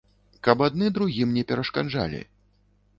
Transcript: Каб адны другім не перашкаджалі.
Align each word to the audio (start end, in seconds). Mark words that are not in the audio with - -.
Каб 0.47 0.63
адны 0.69 0.89
другім 0.97 1.37
не 1.37 1.47
перашкаджалі. 1.53 2.27